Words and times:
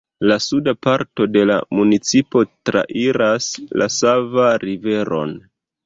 La 0.29 0.35
suda 0.43 0.71
parto 0.85 1.27
de 1.35 1.43
la 1.51 1.59
municipo 1.81 2.43
trairas 2.73 3.53
la 3.83 3.93
Sava 4.01 4.53
Riveron. 4.69 5.43